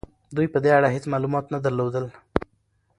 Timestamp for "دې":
0.63-0.71